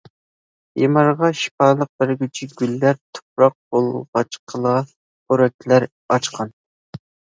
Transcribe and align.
بىمارغا 0.77 1.27
شىپالىق 1.41 1.91
بەرگۈچى 2.03 2.49
گۈللەر، 2.61 2.99
تۇپراق 3.17 3.55
بولغاچقىلا 3.77 4.75
پورەكلەر 4.95 5.87
ئاچقان. 6.09 6.57